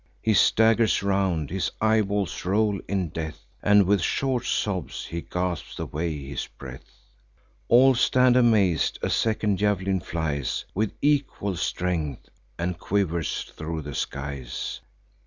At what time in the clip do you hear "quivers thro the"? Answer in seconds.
12.79-13.93